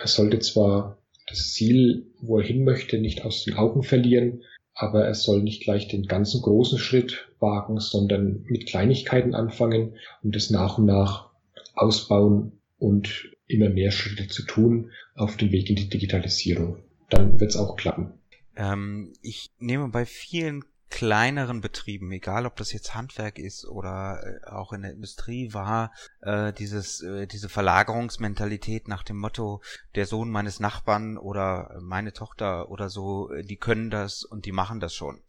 er 0.00 0.08
sollte 0.08 0.40
zwar 0.40 0.98
das 1.26 1.52
Ziel, 1.52 2.06
wo 2.20 2.38
er 2.38 2.46
hin 2.46 2.64
möchte, 2.64 2.98
nicht 2.98 3.24
aus 3.24 3.44
den 3.44 3.54
Augen 3.54 3.82
verlieren, 3.82 4.42
aber 4.74 5.04
er 5.04 5.14
soll 5.14 5.42
nicht 5.42 5.62
gleich 5.62 5.88
den 5.88 6.06
ganzen 6.06 6.42
großen 6.42 6.78
Schritt 6.78 7.28
wagen, 7.40 7.80
sondern 7.80 8.44
mit 8.48 8.66
Kleinigkeiten 8.66 9.34
anfangen 9.34 9.94
und 10.22 10.36
es 10.36 10.50
nach 10.50 10.78
und 10.78 10.86
nach 10.86 11.30
ausbauen 11.74 12.52
und 12.78 13.30
immer 13.46 13.70
mehr 13.70 13.90
Schritte 13.90 14.28
zu 14.28 14.42
tun 14.42 14.90
auf 15.14 15.36
dem 15.36 15.50
Weg 15.52 15.70
in 15.70 15.76
die 15.76 15.88
Digitalisierung. 15.88 16.78
Dann 17.08 17.40
wird 17.40 17.50
es 17.50 17.56
auch 17.56 17.76
klappen. 17.76 18.12
Ähm, 18.56 19.12
ich 19.22 19.50
nehme 19.58 19.88
bei 19.88 20.04
vielen 20.04 20.64
kleineren 20.90 21.60
Betrieben, 21.60 22.10
egal 22.12 22.46
ob 22.46 22.56
das 22.56 22.72
jetzt 22.72 22.94
Handwerk 22.94 23.38
ist 23.38 23.66
oder 23.66 24.20
äh, 24.22 24.48
auch 24.48 24.72
in 24.72 24.82
der 24.82 24.92
Industrie 24.92 25.52
war, 25.52 25.92
äh, 26.22 26.52
dieses, 26.52 27.02
äh, 27.02 27.26
diese 27.26 27.48
Verlagerungsmentalität 27.48 28.88
nach 28.88 29.02
dem 29.02 29.16
Motto, 29.16 29.60
der 29.94 30.06
Sohn 30.06 30.30
meines 30.30 30.60
Nachbarn 30.60 31.18
oder 31.18 31.76
meine 31.80 32.12
Tochter 32.12 32.70
oder 32.70 32.88
so, 32.88 33.30
äh, 33.32 33.42
die 33.42 33.56
können 33.56 33.90
das 33.90 34.24
und 34.24 34.46
die 34.46 34.52
machen 34.52 34.80
das 34.80 34.94
schon. 34.94 35.20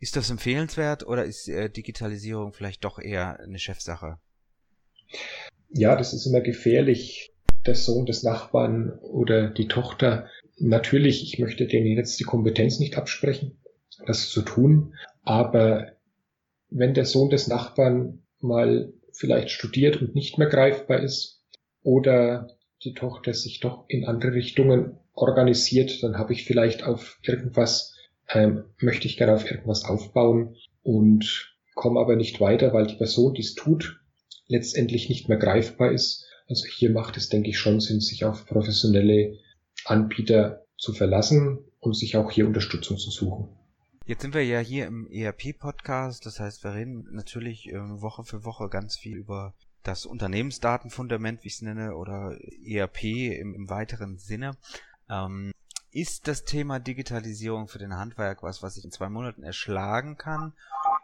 Ist 0.00 0.16
das 0.16 0.30
empfehlenswert 0.30 1.06
oder 1.06 1.24
ist 1.24 1.48
äh, 1.48 1.70
Digitalisierung 1.70 2.52
vielleicht 2.52 2.84
doch 2.84 2.98
eher 2.98 3.38
eine 3.40 3.58
Chefsache? 3.58 4.18
Ja, 5.70 5.96
das 5.96 6.12
ist 6.12 6.26
immer 6.26 6.40
gefährlich. 6.40 7.32
Der 7.66 7.74
Sohn 7.74 8.04
des 8.04 8.22
Nachbarn 8.22 8.90
oder 9.00 9.48
die 9.48 9.68
Tochter. 9.68 10.28
Natürlich, 10.58 11.22
ich 11.22 11.38
möchte 11.38 11.66
denen 11.66 11.86
jetzt 11.86 12.20
die 12.20 12.24
Kompetenz 12.24 12.78
nicht 12.78 12.98
absprechen 12.98 13.56
das 14.06 14.28
zu 14.30 14.42
tun. 14.42 14.94
Aber 15.22 15.92
wenn 16.70 16.94
der 16.94 17.04
Sohn 17.04 17.30
des 17.30 17.46
Nachbarn 17.48 18.22
mal 18.40 18.92
vielleicht 19.12 19.50
studiert 19.50 20.00
und 20.00 20.14
nicht 20.14 20.38
mehr 20.38 20.48
greifbar 20.48 21.00
ist 21.00 21.42
oder 21.82 22.48
die 22.82 22.94
Tochter 22.94 23.32
sich 23.32 23.60
doch 23.60 23.84
in 23.88 24.04
andere 24.04 24.32
Richtungen 24.32 24.98
organisiert, 25.12 26.02
dann 26.02 26.18
habe 26.18 26.32
ich 26.32 26.44
vielleicht 26.44 26.84
auf 26.84 27.18
irgendwas, 27.22 27.94
ähm, 28.28 28.64
möchte 28.80 29.06
ich 29.06 29.16
gerne 29.16 29.34
auf 29.34 29.48
irgendwas 29.48 29.84
aufbauen 29.84 30.56
und 30.82 31.54
komme 31.74 32.00
aber 32.00 32.16
nicht 32.16 32.40
weiter, 32.40 32.72
weil 32.72 32.86
die 32.86 32.96
Person, 32.96 33.34
die 33.34 33.42
es 33.42 33.54
tut, 33.54 34.00
letztendlich 34.46 35.08
nicht 35.08 35.28
mehr 35.28 35.38
greifbar 35.38 35.92
ist. 35.92 36.26
Also 36.48 36.66
hier 36.66 36.90
macht 36.90 37.16
es, 37.16 37.28
denke 37.28 37.50
ich, 37.50 37.58
schon 37.58 37.80
Sinn, 37.80 38.00
sich 38.00 38.24
auf 38.24 38.46
professionelle 38.46 39.38
Anbieter 39.84 40.66
zu 40.76 40.92
verlassen 40.92 41.58
und 41.80 41.96
sich 41.96 42.16
auch 42.16 42.30
hier 42.30 42.46
Unterstützung 42.46 42.98
zu 42.98 43.10
suchen. 43.10 43.48
Jetzt 44.06 44.20
sind 44.20 44.34
wir 44.34 44.44
ja 44.44 44.58
hier 44.58 44.86
im 44.86 45.10
ERP-Podcast, 45.10 46.26
das 46.26 46.38
heißt, 46.38 46.62
wir 46.62 46.74
reden 46.74 47.08
natürlich 47.12 47.72
äh, 47.72 47.78
Woche 48.02 48.22
für 48.22 48.44
Woche 48.44 48.68
ganz 48.68 48.98
viel 48.98 49.16
über 49.16 49.54
das 49.82 50.04
Unternehmensdatenfundament, 50.04 51.42
wie 51.42 51.48
ich 51.48 51.54
es 51.54 51.62
nenne, 51.62 51.96
oder 51.96 52.36
ERP 52.66 53.04
im, 53.04 53.54
im 53.54 53.70
weiteren 53.70 54.18
Sinne. 54.18 54.58
Ähm, 55.08 55.52
ist 55.90 56.28
das 56.28 56.44
Thema 56.44 56.80
Digitalisierung 56.80 57.66
für 57.66 57.78
den 57.78 57.96
Handwerk 57.96 58.42
was, 58.42 58.62
was 58.62 58.76
ich 58.76 58.84
in 58.84 58.90
zwei 58.90 59.08
Monaten 59.08 59.42
erschlagen 59.42 60.18
kann? 60.18 60.52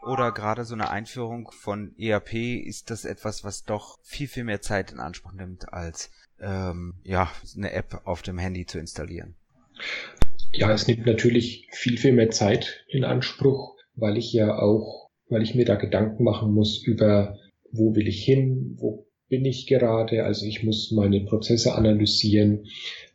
Oder 0.02 0.30
gerade 0.30 0.66
so 0.66 0.74
eine 0.74 0.90
Einführung 0.90 1.50
von 1.52 1.94
ERP, 1.98 2.34
ist 2.34 2.90
das 2.90 3.06
etwas, 3.06 3.44
was 3.44 3.64
doch 3.64 3.98
viel, 4.02 4.28
viel 4.28 4.44
mehr 4.44 4.60
Zeit 4.60 4.92
in 4.92 5.00
Anspruch 5.00 5.32
nimmt, 5.32 5.72
als 5.72 6.10
ähm, 6.38 6.96
ja, 7.02 7.30
eine 7.56 7.72
App 7.72 8.02
auf 8.04 8.20
dem 8.20 8.36
Handy 8.36 8.66
zu 8.66 8.78
installieren? 8.78 9.36
Ja, 10.52 10.72
es 10.72 10.88
nimmt 10.88 11.06
natürlich 11.06 11.68
viel, 11.70 11.96
viel 11.96 12.12
mehr 12.12 12.30
Zeit 12.30 12.84
in 12.88 13.04
Anspruch, 13.04 13.76
weil 13.94 14.16
ich 14.16 14.32
ja 14.32 14.58
auch, 14.58 15.08
weil 15.28 15.42
ich 15.42 15.54
mir 15.54 15.64
da 15.64 15.76
Gedanken 15.76 16.24
machen 16.24 16.52
muss 16.52 16.82
über, 16.84 17.38
wo 17.70 17.94
will 17.94 18.08
ich 18.08 18.24
hin, 18.24 18.76
wo 18.78 19.06
bin 19.28 19.44
ich 19.44 19.68
gerade, 19.68 20.24
also 20.24 20.44
ich 20.44 20.64
muss 20.64 20.90
meine 20.90 21.20
Prozesse 21.20 21.76
analysieren, 21.76 22.66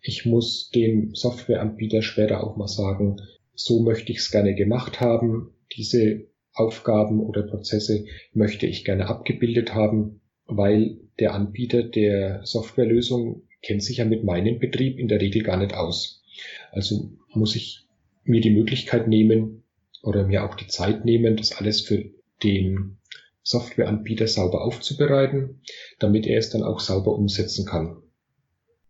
ich 0.01 0.25
muss 0.25 0.69
dem 0.69 1.13
Softwareanbieter 1.13 2.01
später 2.01 2.41
auch 2.41 2.55
mal 2.55 2.69
sagen, 2.69 3.17
so 3.53 3.81
möchte 3.81 4.13
ich 4.13 4.19
es 4.19 4.31
gerne 4.31 4.55
gemacht 4.55 5.01
haben, 5.01 5.53
diese 5.75 6.27
Aufgaben 6.53 7.19
oder 7.19 7.43
Prozesse 7.43 8.05
möchte 8.33 8.65
ich 8.65 8.85
gerne 8.85 9.07
abgebildet 9.07 9.73
haben, 9.73 10.21
weil 10.45 10.99
der 11.19 11.33
Anbieter 11.33 11.83
der 11.83 12.45
Softwarelösung 12.45 13.43
kennt 13.61 13.83
sich 13.83 13.97
ja 13.97 14.05
mit 14.05 14.23
meinem 14.23 14.59
Betrieb 14.59 14.99
in 14.99 15.09
der 15.09 15.19
Regel 15.19 15.43
gar 15.43 15.57
nicht 15.57 15.73
aus. 15.73 16.23
Also 16.71 17.11
muss 17.29 17.55
ich 17.55 17.87
mir 18.23 18.41
die 18.41 18.51
Möglichkeit 18.51 19.07
nehmen 19.07 19.63
oder 20.01 20.25
mir 20.25 20.43
auch 20.43 20.55
die 20.55 20.67
Zeit 20.67 21.05
nehmen, 21.05 21.37
das 21.37 21.53
alles 21.53 21.81
für 21.81 22.05
den 22.43 22.97
Softwareanbieter 23.43 24.27
sauber 24.27 24.61
aufzubereiten, 24.61 25.61
damit 25.99 26.25
er 26.25 26.39
es 26.39 26.49
dann 26.49 26.63
auch 26.63 26.79
sauber 26.79 27.13
umsetzen 27.13 27.65
kann. 27.65 28.01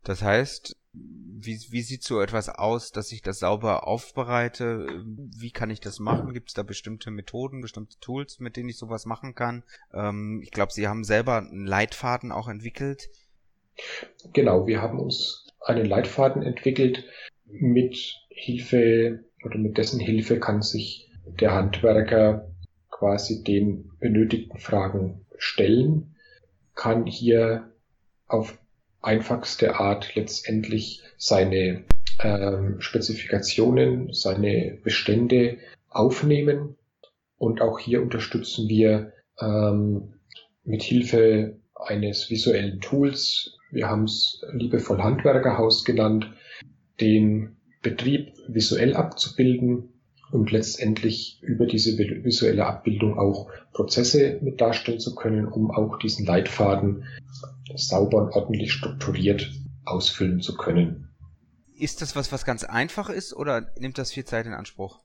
Das 0.04 0.22
heißt, 0.22 0.76
wie, 0.94 1.60
wie 1.70 1.82
sieht 1.82 2.04
so 2.04 2.22
etwas 2.22 2.50
aus, 2.50 2.92
dass 2.92 3.12
ich 3.12 3.22
das 3.22 3.40
sauber 3.40 3.88
aufbereite? 3.88 5.04
Wie 5.06 5.52
kann 5.52 5.70
ich 5.70 5.80
das 5.80 6.00
machen? 6.00 6.34
Gibt 6.34 6.50
es 6.50 6.54
da 6.54 6.64
bestimmte 6.64 7.12
Methoden, 7.12 7.62
bestimmte 7.62 8.00
Tools, 8.00 8.40
mit 8.40 8.56
denen 8.56 8.70
ich 8.70 8.78
sowas 8.78 9.06
machen 9.06 9.36
kann? 9.36 9.64
Ähm, 9.94 10.42
ich 10.42 10.52
glaube, 10.52 10.72
Sie 10.72 10.88
haben 10.88 11.04
selber 11.04 11.38
einen 11.38 11.66
Leitfaden 11.66 12.32
auch 12.32 12.48
entwickelt. 12.48 13.10
Genau, 14.34 14.68
wir 14.68 14.82
haben 14.82 15.00
uns 15.00 15.48
einen 15.60 15.86
Leitfaden 15.86 16.44
entwickelt, 16.44 17.04
mit 17.46 17.98
Hilfe 18.30 19.24
oder 19.44 19.58
mit 19.58 19.78
dessen 19.78 20.00
Hilfe 20.00 20.40
kann 20.40 20.62
sich 20.62 21.10
der 21.26 21.54
Handwerker 21.54 22.52
quasi 22.90 23.44
den 23.44 23.92
benötigten 24.00 24.60
Fragen 24.60 25.26
stellen, 25.38 26.16
kann 26.76 27.06
hier 27.06 27.72
auf 28.28 28.58
einfachste 29.02 29.76
Art 29.76 30.16
letztendlich 30.16 31.04
seine 31.18 31.84
ähm, 32.20 32.80
Spezifikationen, 32.80 34.14
seine 34.14 34.78
Bestände 34.84 35.58
aufnehmen. 35.90 36.76
Und 37.38 37.62
auch 37.62 37.80
hier 37.80 38.02
unterstützen 38.02 38.68
wir 38.70 39.14
ähm, 39.40 40.14
mit 40.64 40.82
Hilfe 40.82 41.58
eines 41.76 42.30
visuellen 42.30 42.80
Tools, 42.80 43.58
wir 43.72 43.90
haben 43.90 44.06
es 44.06 44.42
liebevoll 44.54 45.02
Handwerkerhaus 45.02 45.84
genannt, 45.84 46.32
den 47.00 47.58
Betrieb 47.82 48.34
visuell 48.48 48.96
abzubilden 48.96 49.90
und 50.32 50.52
letztendlich 50.52 51.40
über 51.42 51.66
diese 51.66 51.98
visuelle 51.98 52.66
Abbildung 52.66 53.18
auch 53.18 53.50
Prozesse 53.74 54.40
mit 54.42 54.60
darstellen 54.60 55.00
zu 55.00 55.16
können, 55.16 55.48
um 55.48 55.72
auch 55.72 56.00
diesen 56.00 56.26
Leitfaden 56.26 57.06
sauber 57.76 58.24
und 58.24 58.32
ordentlich 58.32 58.72
strukturiert 58.72 59.52
ausfüllen 59.84 60.42
zu 60.42 60.56
können. 60.56 61.10
Ist 61.78 62.02
das 62.02 62.16
was, 62.16 62.32
was 62.32 62.46
ganz 62.46 62.64
einfach 62.64 63.10
ist 63.10 63.34
oder 63.34 63.70
nimmt 63.80 63.98
das 63.98 64.12
viel 64.12 64.26
Zeit 64.26 64.46
in 64.46 64.54
Anspruch? 64.54 65.00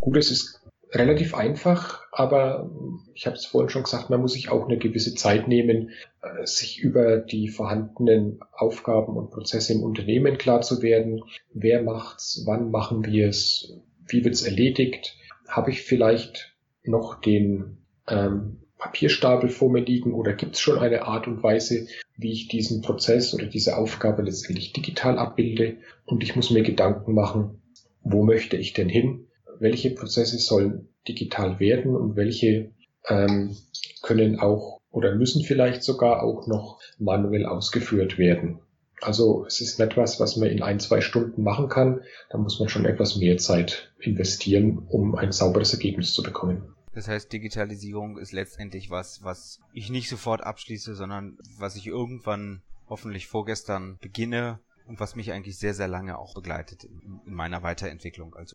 Gut, 0.00 0.16
es 0.16 0.30
ist 0.30 0.63
relativ 0.94 1.34
einfach, 1.34 2.02
aber 2.12 2.70
ich 3.14 3.26
habe 3.26 3.36
es 3.36 3.46
vorhin 3.46 3.68
schon 3.68 3.82
gesagt, 3.84 4.10
man 4.10 4.20
muss 4.20 4.34
sich 4.34 4.48
auch 4.48 4.64
eine 4.64 4.78
gewisse 4.78 5.14
Zeit 5.14 5.48
nehmen, 5.48 5.90
äh, 6.22 6.46
sich 6.46 6.78
über 6.80 7.18
die 7.18 7.48
vorhandenen 7.48 8.40
Aufgaben 8.52 9.16
und 9.16 9.30
Prozesse 9.30 9.72
im 9.72 9.82
Unternehmen 9.82 10.38
klar 10.38 10.62
zu 10.62 10.82
werden. 10.82 11.22
Wer 11.52 11.82
macht's? 11.82 12.42
Wann 12.46 12.70
machen 12.70 13.04
wir 13.04 13.28
es? 13.28 13.74
Wie 14.06 14.24
wird's 14.24 14.42
erledigt? 14.42 15.16
Habe 15.48 15.70
ich 15.70 15.82
vielleicht 15.82 16.56
noch 16.82 17.20
den 17.20 17.78
ähm, 18.08 18.60
Papierstapel 18.78 19.48
vor 19.48 19.70
mir 19.70 19.80
liegen 19.80 20.12
oder 20.12 20.34
gibt 20.34 20.56
es 20.56 20.60
schon 20.60 20.78
eine 20.78 21.04
Art 21.04 21.26
und 21.26 21.42
Weise, 21.42 21.86
wie 22.16 22.32
ich 22.32 22.48
diesen 22.48 22.82
Prozess 22.82 23.32
oder 23.34 23.46
diese 23.46 23.76
Aufgabe 23.76 24.22
letztendlich 24.22 24.72
digital 24.72 25.18
abbilde? 25.18 25.78
Und 26.04 26.22
ich 26.22 26.36
muss 26.36 26.50
mir 26.50 26.62
Gedanken 26.62 27.14
machen, 27.14 27.62
wo 28.02 28.22
möchte 28.22 28.56
ich 28.56 28.74
denn 28.74 28.88
hin? 28.88 29.26
Welche 29.60 29.90
Prozesse 29.90 30.38
sollen 30.38 30.88
digital 31.06 31.60
werden 31.60 31.96
und 31.96 32.16
welche 32.16 32.72
ähm, 33.08 33.56
können 34.02 34.38
auch 34.38 34.80
oder 34.90 35.14
müssen 35.14 35.42
vielleicht 35.42 35.82
sogar 35.82 36.22
auch 36.22 36.46
noch 36.46 36.80
manuell 36.98 37.46
ausgeführt 37.46 38.16
werden. 38.16 38.60
Also 39.00 39.44
es 39.44 39.60
ist 39.60 39.78
nicht 39.78 39.96
was, 39.96 40.20
was 40.20 40.36
man 40.36 40.48
in 40.48 40.62
ein, 40.62 40.78
zwei 40.78 41.00
Stunden 41.00 41.42
machen 41.42 41.68
kann. 41.68 42.00
Da 42.30 42.38
muss 42.38 42.60
man 42.60 42.68
schon 42.68 42.86
etwas 42.86 43.16
mehr 43.16 43.36
Zeit 43.36 43.92
investieren, 43.98 44.78
um 44.88 45.14
ein 45.16 45.32
sauberes 45.32 45.72
Ergebnis 45.72 46.14
zu 46.14 46.22
bekommen. 46.22 46.74
Das 46.94 47.08
heißt, 47.08 47.32
Digitalisierung 47.32 48.18
ist 48.18 48.32
letztendlich 48.32 48.88
was, 48.88 49.24
was 49.24 49.60
ich 49.72 49.90
nicht 49.90 50.08
sofort 50.08 50.42
abschließe, 50.42 50.94
sondern 50.94 51.38
was 51.58 51.74
ich 51.74 51.88
irgendwann 51.88 52.62
hoffentlich 52.88 53.26
vorgestern 53.26 53.98
beginne 54.00 54.60
und 54.86 55.00
was 55.00 55.16
mich 55.16 55.32
eigentlich 55.32 55.58
sehr, 55.58 55.74
sehr 55.74 55.88
lange 55.88 56.18
auch 56.18 56.34
begleitet 56.34 56.84
in, 56.84 57.20
in 57.26 57.34
meiner 57.34 57.64
Weiterentwicklung. 57.64 58.34
Also 58.36 58.54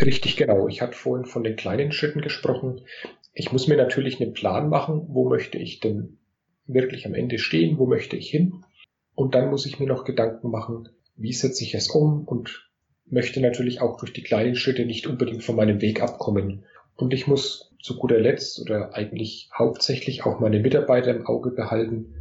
Richtig, 0.00 0.36
genau. 0.36 0.68
Ich 0.68 0.80
hatte 0.82 0.96
vorhin 0.96 1.26
von 1.26 1.44
den 1.44 1.56
kleinen 1.56 1.92
Schritten 1.92 2.20
gesprochen. 2.20 2.82
Ich 3.34 3.52
muss 3.52 3.68
mir 3.68 3.76
natürlich 3.76 4.20
einen 4.20 4.32
Plan 4.32 4.68
machen, 4.68 5.06
wo 5.08 5.28
möchte 5.28 5.58
ich 5.58 5.80
denn 5.80 6.18
wirklich 6.66 7.06
am 7.06 7.14
Ende 7.14 7.38
stehen, 7.38 7.78
wo 7.78 7.86
möchte 7.86 8.16
ich 8.16 8.30
hin. 8.30 8.64
Und 9.14 9.34
dann 9.34 9.50
muss 9.50 9.66
ich 9.66 9.78
mir 9.78 9.86
noch 9.86 10.04
Gedanken 10.04 10.50
machen, 10.50 10.88
wie 11.16 11.32
setze 11.32 11.64
ich 11.64 11.74
es 11.74 11.90
um 11.90 12.24
und 12.24 12.68
möchte 13.06 13.40
natürlich 13.40 13.80
auch 13.80 13.98
durch 13.98 14.12
die 14.12 14.22
kleinen 14.22 14.54
Schritte 14.54 14.86
nicht 14.86 15.06
unbedingt 15.06 15.44
von 15.44 15.56
meinem 15.56 15.80
Weg 15.80 16.02
abkommen. 16.02 16.64
Und 16.96 17.12
ich 17.12 17.26
muss 17.26 17.74
zu 17.82 17.98
guter 17.98 18.18
Letzt 18.18 18.60
oder 18.60 18.94
eigentlich 18.94 19.50
hauptsächlich 19.56 20.24
auch 20.24 20.40
meine 20.40 20.60
Mitarbeiter 20.60 21.10
im 21.10 21.26
Auge 21.26 21.50
behalten. 21.50 22.14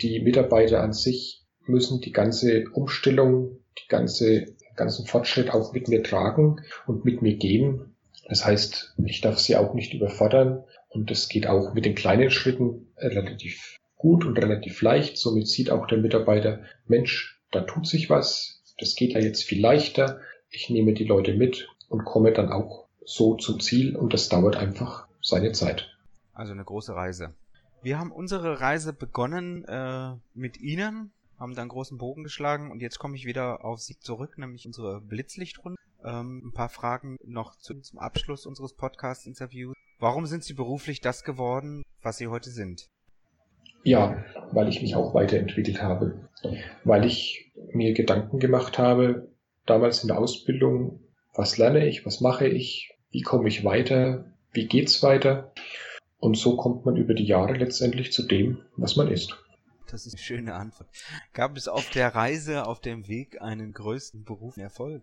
Die 0.00 0.20
Mitarbeiter 0.20 0.82
an 0.82 0.92
sich 0.92 1.44
müssen 1.66 2.00
die 2.00 2.12
ganze 2.12 2.64
Umstellung, 2.72 3.58
die 3.78 3.88
ganze 3.88 4.46
ganzen 4.82 5.06
Fortschritt 5.06 5.50
auch 5.50 5.72
mit 5.72 5.88
mir 5.88 6.02
tragen 6.02 6.60
und 6.86 7.04
mit 7.04 7.22
mir 7.22 7.36
gehen. 7.36 7.94
Das 8.28 8.44
heißt, 8.44 8.94
ich 9.04 9.20
darf 9.20 9.38
sie 9.38 9.56
auch 9.56 9.74
nicht 9.74 9.94
überfordern 9.94 10.64
und 10.88 11.10
das 11.10 11.28
geht 11.28 11.46
auch 11.46 11.72
mit 11.74 11.84
den 11.84 11.94
kleinen 11.94 12.30
Schritten 12.30 12.88
relativ 12.96 13.76
gut 13.96 14.24
und 14.24 14.36
relativ 14.38 14.82
leicht. 14.82 15.16
Somit 15.16 15.46
sieht 15.46 15.70
auch 15.70 15.86
der 15.86 15.98
Mitarbeiter, 15.98 16.60
Mensch, 16.86 17.40
da 17.52 17.60
tut 17.60 17.86
sich 17.86 18.10
was, 18.10 18.62
das 18.78 18.96
geht 18.96 19.12
ja 19.12 19.20
jetzt 19.20 19.44
viel 19.44 19.60
leichter. 19.60 20.20
Ich 20.50 20.68
nehme 20.68 20.92
die 20.92 21.04
Leute 21.04 21.34
mit 21.34 21.68
und 21.88 22.04
komme 22.04 22.32
dann 22.32 22.50
auch 22.50 22.88
so 23.04 23.36
zum 23.36 23.60
Ziel 23.60 23.96
und 23.96 24.12
das 24.12 24.28
dauert 24.28 24.56
einfach 24.56 25.06
seine 25.20 25.52
Zeit. 25.52 25.88
Also 26.34 26.52
eine 26.52 26.64
große 26.64 26.94
Reise. 26.94 27.34
Wir 27.82 27.98
haben 27.98 28.12
unsere 28.12 28.60
Reise 28.60 28.92
begonnen 28.92 29.64
äh, 29.64 30.14
mit 30.34 30.60
Ihnen, 30.60 31.12
haben 31.42 31.56
dann 31.56 31.68
großen 31.68 31.98
Bogen 31.98 32.22
geschlagen 32.22 32.70
und 32.70 32.80
jetzt 32.80 33.00
komme 33.00 33.16
ich 33.16 33.26
wieder 33.26 33.64
auf 33.64 33.80
Sie 33.80 33.98
zurück, 33.98 34.38
nämlich 34.38 34.64
unsere 34.64 35.00
Blitzlichtrunde. 35.00 35.76
Ähm, 36.04 36.42
ein 36.46 36.52
paar 36.52 36.68
Fragen 36.68 37.18
noch 37.24 37.56
zu, 37.56 37.80
zum 37.80 37.98
Abschluss 37.98 38.46
unseres 38.46 38.74
Podcast-Interviews. 38.74 39.74
Warum 39.98 40.26
sind 40.26 40.44
Sie 40.44 40.54
beruflich 40.54 41.00
das 41.00 41.24
geworden, 41.24 41.82
was 42.00 42.16
Sie 42.18 42.28
heute 42.28 42.50
sind? 42.50 42.88
Ja, 43.82 44.24
weil 44.52 44.68
ich 44.68 44.82
mich 44.82 44.94
auch 44.94 45.14
weiterentwickelt 45.14 45.82
habe. 45.82 46.28
Weil 46.84 47.04
ich 47.04 47.52
mir 47.72 47.92
Gedanken 47.92 48.38
gemacht 48.38 48.78
habe, 48.78 49.28
damals 49.66 50.02
in 50.02 50.08
der 50.08 50.18
Ausbildung, 50.18 51.00
was 51.34 51.58
lerne 51.58 51.86
ich, 51.88 52.06
was 52.06 52.20
mache 52.20 52.46
ich, 52.46 52.94
wie 53.10 53.22
komme 53.22 53.48
ich 53.48 53.64
weiter, 53.64 54.32
wie 54.52 54.66
geht's 54.66 55.02
weiter. 55.02 55.52
Und 56.18 56.36
so 56.36 56.56
kommt 56.56 56.86
man 56.86 56.96
über 56.96 57.14
die 57.14 57.26
Jahre 57.26 57.54
letztendlich 57.54 58.12
zu 58.12 58.22
dem, 58.22 58.60
was 58.76 58.94
man 58.94 59.08
ist. 59.08 59.41
Das 59.92 60.06
ist 60.06 60.14
eine 60.14 60.22
schöne 60.22 60.54
Antwort. 60.54 60.88
Gab 61.34 61.54
es 61.54 61.68
auf 61.68 61.90
der 61.90 62.14
Reise, 62.14 62.66
auf 62.66 62.80
dem 62.80 63.08
Weg 63.08 63.42
einen 63.42 63.74
größten 63.74 64.24
beruflichen 64.24 64.62
Erfolg? 64.62 65.02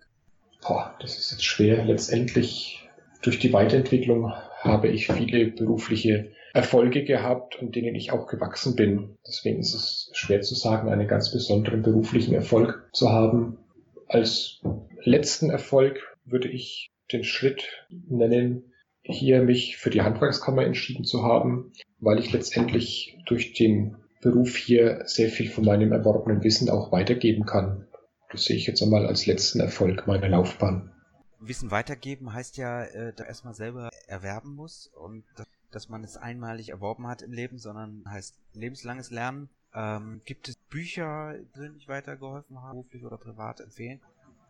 Boah, 0.63 0.96
das 1.00 1.19
ist 1.19 1.31
jetzt 1.31 1.46
schwer. 1.46 1.86
Letztendlich 1.86 2.89
durch 3.22 3.38
die 3.38 3.53
Weiterentwicklung 3.53 4.34
habe 4.62 4.88
ich 4.88 5.08
viele 5.08 5.51
berufliche 5.51 6.31
Erfolge 6.55 7.03
gehabt, 7.03 7.60
an 7.60 7.72
denen 7.72 7.93
ich 7.93 8.12
auch 8.12 8.25
gewachsen 8.25 8.75
bin. 8.75 9.15
Deswegen 9.27 9.60
ist 9.60 9.75
es 9.75 10.10
schwer 10.13 10.41
zu 10.41 10.55
sagen, 10.55 10.89
einen 10.89 11.08
ganz 11.08 11.31
besonderen 11.31 11.84
beruflichen 11.84 12.34
Erfolg 12.34 12.89
zu 12.91 13.10
haben. 13.10 13.60
Als 14.08 14.60
letzten 15.03 15.51
Erfolg 15.51 16.00
würde 16.25 16.48
ich 16.48 16.89
den 17.12 17.24
Schritt 17.24 17.86
nennen, 17.89 18.74
hier 19.03 19.43
mich 19.43 19.77
für 19.77 19.91
die 19.91 20.01
Handwerkskammer 20.01 20.63
entschieden 20.65 21.05
zu 21.05 21.24
haben, 21.24 21.74
weil 22.00 22.17
ich 22.17 22.31
letztendlich 22.31 23.17
durch 23.27 23.53
den 23.53 23.96
Beruf 24.21 24.55
hier 24.55 25.03
sehr 25.05 25.29
viel 25.29 25.49
von 25.49 25.65
meinem 25.65 25.91
erworbenen 25.91 26.43
Wissen 26.43 26.69
auch 26.69 26.91
weitergeben 26.91 27.45
kann. 27.45 27.88
Das 28.31 28.43
sehe 28.43 28.57
ich 28.57 28.67
jetzt 28.67 28.81
einmal 28.83 29.05
als 29.07 29.25
letzten 29.25 29.59
Erfolg 29.59 30.07
meiner 30.07 30.29
Laufbahn. 30.29 30.91
Wissen 31.39 31.71
weitergeben 31.71 32.33
heißt 32.33 32.57
ja, 32.57 32.83
äh, 32.83 33.13
da 33.15 33.23
erstmal 33.23 33.53
selber 33.53 33.89
erwerben 34.07 34.55
muss 34.55 34.88
und 34.88 35.23
dass 35.71 35.88
man 35.88 36.03
es 36.03 36.17
einmalig 36.17 36.69
erworben 36.69 37.07
hat 37.07 37.21
im 37.21 37.31
Leben, 37.31 37.57
sondern 37.57 38.03
heißt 38.07 38.35
lebenslanges 38.53 39.09
Lernen. 39.09 39.49
Ähm, 39.73 40.21
gibt 40.25 40.49
es 40.49 40.55
Bücher, 40.55 41.35
die 41.55 41.69
nicht 41.69 41.88
weitergeholfen 41.88 42.61
haben, 42.61 42.71
beruflich 42.71 43.05
oder 43.05 43.17
privat 43.17 43.61
empfehlen? 43.61 43.99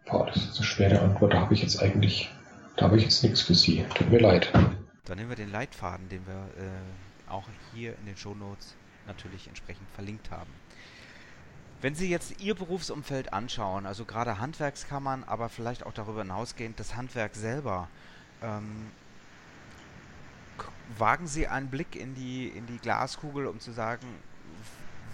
Boah, 0.05 0.25
das 0.25 0.37
ist 0.37 0.57
eine 0.57 0.65
schwere 0.65 1.01
Antwort. 1.01 1.33
Da 1.33 1.41
habe 1.41 1.53
ich 1.53 1.61
jetzt 1.61 1.81
eigentlich, 1.81 2.31
da 2.77 2.85
habe 2.85 2.97
ich 2.97 3.03
jetzt 3.03 3.21
nichts 3.23 3.41
für 3.41 3.53
Sie. 3.53 3.85
Tut 3.93 4.09
mir 4.09 4.19
leid. 4.19 4.51
Dann 5.05 5.17
nehmen 5.17 5.29
wir 5.29 5.35
den 5.35 5.51
Leitfaden, 5.51 6.07
den 6.09 6.25
wir 6.25 6.49
äh, 6.63 7.29
auch 7.29 7.43
hier 7.73 7.95
in 7.99 8.05
den 8.05 8.17
Shownotes 8.17 8.75
natürlich 9.07 9.47
entsprechend 9.47 9.89
verlinkt 9.91 10.31
haben. 10.31 10.51
Wenn 11.81 11.95
Sie 11.95 12.09
jetzt 12.09 12.41
Ihr 12.41 12.55
Berufsumfeld 12.55 13.31
anschauen, 13.31 13.85
also 13.85 14.03
gerade 14.03 14.39
Handwerkskammern, 14.39 15.23
aber 15.23 15.47
vielleicht 15.47 15.85
auch 15.85 15.93
darüber 15.93 16.21
hinausgehend 16.21 16.79
das 16.79 16.95
Handwerk 16.95 17.35
selber, 17.35 17.87
ähm, 18.43 18.87
wagen 20.97 21.27
Sie 21.27 21.47
einen 21.47 21.69
Blick 21.69 21.95
in 21.95 22.15
die, 22.15 22.47
in 22.47 22.65
die 22.67 22.79
Glaskugel, 22.79 23.47
um 23.47 23.59
zu 23.59 23.71
sagen, 23.71 24.05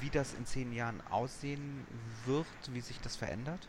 wie 0.02 0.10
das 0.10 0.34
in 0.34 0.46
zehn 0.46 0.74
Jahren 0.74 1.02
aussehen 1.10 1.86
wird, 2.26 2.48
wie 2.74 2.82
sich 2.82 3.00
das 3.02 3.16
verändert? 3.16 3.68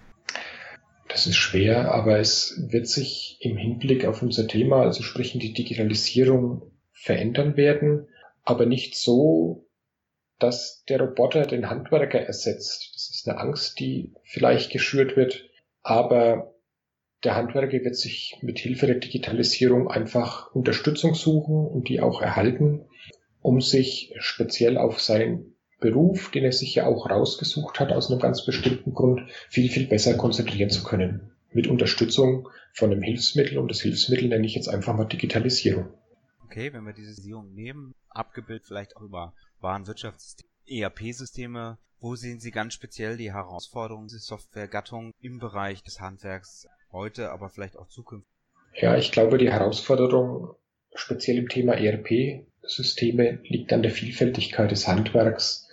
Das 1.08 1.26
ist 1.26 1.36
schwer, 1.36 1.92
aber 1.92 2.18
es 2.18 2.66
wird 2.68 2.88
sich 2.88 3.38
im 3.40 3.56
Hinblick 3.56 4.04
auf 4.06 4.22
unser 4.22 4.48
Thema, 4.48 4.82
also 4.82 5.02
sprich 5.02 5.38
die 5.38 5.52
Digitalisierung, 5.52 6.62
verändern 6.92 7.56
werden, 7.56 8.08
aber 8.42 8.66
nicht 8.66 8.96
so, 8.96 9.65
dass 10.38 10.84
der 10.88 11.00
Roboter 11.00 11.46
den 11.46 11.70
Handwerker 11.70 12.20
ersetzt. 12.20 12.92
Das 12.94 13.10
ist 13.10 13.28
eine 13.28 13.38
Angst, 13.38 13.80
die 13.80 14.12
vielleicht 14.24 14.70
geschürt 14.70 15.16
wird, 15.16 15.48
aber 15.82 16.54
der 17.24 17.34
Handwerker 17.34 17.84
wird 17.84 17.96
sich 17.96 18.38
mit 18.42 18.58
Hilfe 18.58 18.86
der 18.86 18.96
Digitalisierung 18.96 19.88
einfach 19.90 20.54
Unterstützung 20.54 21.14
suchen 21.14 21.66
und 21.66 21.88
die 21.88 22.00
auch 22.00 22.20
erhalten, 22.20 22.84
um 23.40 23.60
sich 23.60 24.14
speziell 24.18 24.76
auf 24.76 25.00
seinen 25.00 25.56
Beruf, 25.80 26.30
den 26.30 26.44
er 26.44 26.52
sich 26.52 26.74
ja 26.74 26.86
auch 26.86 27.08
rausgesucht 27.08 27.80
hat 27.80 27.92
aus 27.92 28.10
einem 28.10 28.20
ganz 28.20 28.44
bestimmten 28.44 28.94
Grund, 28.94 29.22
viel, 29.48 29.68
viel 29.70 29.86
besser 29.86 30.14
konzentrieren 30.14 30.70
zu 30.70 30.84
können. 30.84 31.32
Mit 31.52 31.66
Unterstützung 31.66 32.48
von 32.72 32.92
einem 32.92 33.02
Hilfsmittel 33.02 33.58
und 33.58 33.70
das 33.70 33.80
Hilfsmittel 33.80 34.28
nenne 34.28 34.46
ich 34.46 34.54
jetzt 34.54 34.68
einfach 34.68 34.94
mal 34.94 35.04
Digitalisierung. 35.04 35.88
Okay, 36.44 36.72
wenn 36.72 36.84
wir 36.84 36.92
diese 36.92 37.10
Digitalisierung 37.10 37.54
nehmen, 37.54 37.92
abgebildet 38.16 38.66
vielleicht 38.66 38.96
auch 38.96 39.02
über 39.02 39.34
Warenwirtschaftssysteme, 39.60 40.50
ERP-Systeme, 40.66 41.78
wo 42.00 42.16
sehen 42.16 42.40
Sie 42.40 42.50
ganz 42.50 42.74
speziell 42.74 43.16
die 43.16 43.32
Herausforderungen 43.32 44.08
der 44.08 44.18
Softwaregattung 44.18 45.12
im 45.20 45.38
Bereich 45.38 45.82
des 45.82 46.00
Handwerks 46.00 46.66
heute, 46.92 47.30
aber 47.30 47.48
vielleicht 47.48 47.76
auch 47.76 47.88
zukünftig? 47.88 48.30
Ja, 48.74 48.96
ich 48.96 49.12
glaube, 49.12 49.38
die 49.38 49.50
Herausforderung 49.50 50.54
speziell 50.94 51.38
im 51.38 51.48
Thema 51.48 51.74
ERP-Systeme 51.74 53.40
liegt 53.44 53.72
an 53.72 53.82
der 53.82 53.90
Vielfältigkeit 53.90 54.70
des 54.70 54.86
Handwerks. 54.86 55.68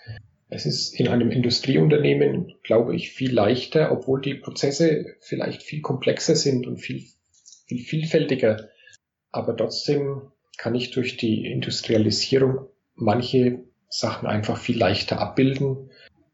Es 0.49 0.65
ist 0.65 0.99
in 0.99 1.07
einem 1.07 1.31
Industrieunternehmen, 1.31 2.53
glaube 2.63 2.95
ich, 2.95 3.11
viel 3.11 3.33
leichter, 3.33 3.91
obwohl 3.91 4.21
die 4.21 4.35
Prozesse 4.35 5.15
vielleicht 5.19 5.63
viel 5.63 5.81
komplexer 5.81 6.35
sind 6.35 6.67
und 6.67 6.77
viel, 6.77 7.07
viel 7.65 7.83
vielfältiger. 7.83 8.69
Aber 9.31 9.57
trotzdem 9.57 10.31
kann 10.57 10.75
ich 10.75 10.91
durch 10.91 11.17
die 11.17 11.45
Industrialisierung 11.51 12.67
manche 12.95 13.63
Sachen 13.89 14.27
einfach 14.27 14.57
viel 14.57 14.77
leichter 14.77 15.19
abbilden. 15.19 15.91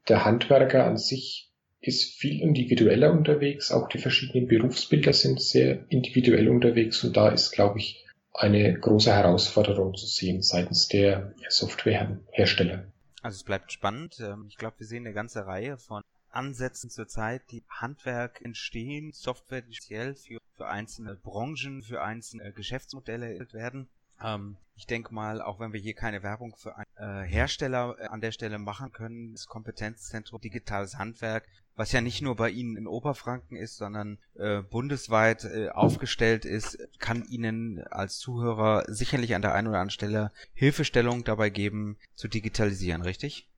Der 0.08 0.26
Handwerker 0.26 0.86
an 0.86 0.98
sich 0.98 1.52
ist 1.82 2.16
viel 2.20 2.42
individueller 2.42 3.12
unterwegs. 3.12 3.72
Auch 3.72 3.88
die 3.88 3.98
verschiedenen 3.98 4.48
Berufsbilder 4.48 5.14
sind 5.14 5.42
sehr 5.42 5.86
individuell 5.90 6.50
unterwegs 6.50 7.04
und 7.04 7.16
da 7.16 7.30
ist, 7.30 7.52
glaube 7.52 7.80
ich, 7.80 8.06
eine 8.34 8.80
große 8.80 9.14
Herausforderung 9.14 9.96
zu 9.96 10.06
sehen 10.06 10.42
seitens 10.42 10.88
der 10.88 11.34
Softwarehersteller. 11.50 12.86
Also 13.22 13.36
es 13.36 13.44
bleibt 13.44 13.72
spannend. 13.72 14.20
Ähm, 14.20 14.46
ich 14.48 14.58
glaube, 14.58 14.80
wir 14.80 14.88
sehen 14.88 15.06
eine 15.06 15.14
ganze 15.14 15.46
Reihe 15.46 15.78
von 15.78 16.04
Ansätzen 16.30 16.90
zurzeit, 16.90 17.42
die 17.52 17.64
Handwerk 17.68 18.42
entstehen, 18.42 19.12
Software 19.14 19.64
speziell 19.70 20.16
für, 20.16 20.38
für 20.56 20.68
einzelne 20.68 21.16
Branchen, 21.16 21.82
für 21.82 22.02
einzelne 22.02 22.54
Geschäftsmodelle 22.54 23.48
werden. 23.52 23.90
Ähm, 24.24 24.58
ich 24.76 24.88
denke 24.88 25.14
mal, 25.14 25.42
auch 25.42 25.60
wenn 25.60 25.74
wir 25.74 25.80
hier 25.80 25.94
keine 25.94 26.24
Werbung 26.24 26.56
für 26.56 26.76
einen 26.78 26.86
äh, 26.96 27.28
Hersteller 27.28 27.98
äh, 28.00 28.06
an 28.08 28.22
der 28.22 28.32
Stelle 28.32 28.60
machen 28.60 28.94
können, 28.94 29.34
das 29.34 29.46
Kompetenzzentrum 29.48 30.40
Digitales 30.40 30.98
Handwerk, 30.98 31.48
was 31.76 31.92
ja 31.92 32.00
nicht 32.00 32.22
nur 32.22 32.38
bei 32.38 32.50
Ihnen 32.50 32.78
in 32.78 32.88
Oberfranken 32.88 33.58
ist, 33.58 33.76
sondern 33.76 34.20
äh, 34.38 34.62
bundesweit 34.62 35.44
äh, 35.44 35.70
aufgestellt 35.70 36.46
ist, 36.46 36.78
kann 37.00 37.26
Ihnen 37.26 37.84
als 37.90 38.20
Zuhörer 38.20 38.86
sicherlich 38.88 39.36
an 39.36 39.42
der 39.42 39.54
einen 39.54 39.68
oder 39.68 39.80
anderen 39.80 39.92
Stelle 39.92 40.32
Hilfestellung 40.54 41.26
dabei 41.26 41.50
geben, 41.50 41.98
zu 42.16 42.30
digitalisieren, 42.30 43.02
richtig? 43.02 43.50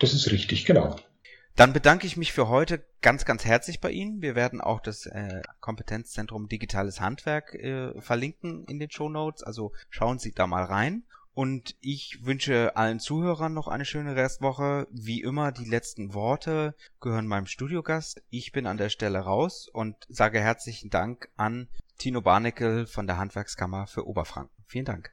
Das 0.00 0.12
ist 0.12 0.30
richtig, 0.32 0.64
genau. 0.64 0.96
Dann 1.58 1.72
bedanke 1.72 2.06
ich 2.06 2.16
mich 2.16 2.32
für 2.32 2.48
heute 2.48 2.84
ganz, 3.02 3.24
ganz 3.24 3.44
herzlich 3.44 3.80
bei 3.80 3.90
Ihnen. 3.90 4.22
Wir 4.22 4.36
werden 4.36 4.60
auch 4.60 4.78
das 4.78 5.06
äh, 5.06 5.42
Kompetenzzentrum 5.58 6.46
Digitales 6.46 7.00
Handwerk 7.00 7.52
äh, 7.52 8.00
verlinken 8.00 8.64
in 8.66 8.78
den 8.78 8.92
Show 8.92 9.08
Notes. 9.08 9.42
Also 9.42 9.72
schauen 9.90 10.20
Sie 10.20 10.30
da 10.30 10.46
mal 10.46 10.62
rein. 10.62 11.02
Und 11.34 11.74
ich 11.80 12.20
wünsche 12.22 12.76
allen 12.76 13.00
Zuhörern 13.00 13.54
noch 13.54 13.66
eine 13.66 13.84
schöne 13.84 14.14
Restwoche. 14.14 14.86
Wie 14.92 15.20
immer, 15.20 15.50
die 15.50 15.68
letzten 15.68 16.14
Worte 16.14 16.76
gehören 17.00 17.26
meinem 17.26 17.46
Studiogast. 17.46 18.22
Ich 18.30 18.52
bin 18.52 18.68
an 18.68 18.76
der 18.76 18.88
Stelle 18.88 19.18
raus 19.18 19.68
und 19.72 19.96
sage 20.08 20.38
herzlichen 20.38 20.90
Dank 20.90 21.28
an 21.36 21.66
Tino 21.98 22.20
Barneckel 22.20 22.86
von 22.86 23.08
der 23.08 23.18
Handwerkskammer 23.18 23.88
für 23.88 24.06
Oberfranken. 24.06 24.54
Vielen 24.68 24.84
Dank. 24.84 25.10